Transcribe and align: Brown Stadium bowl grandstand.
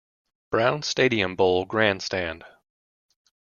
Brown 0.49 0.81
Stadium 0.81 1.35
bowl 1.35 1.63
grandstand. 1.65 2.43